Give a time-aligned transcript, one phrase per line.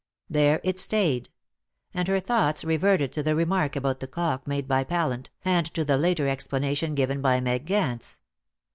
[0.31, 1.29] There it stayed;
[1.93, 5.85] and her thoughts reverted to the remark about the clock made by Pallant, and to
[5.85, 8.17] the later explanation given by Meg Gance.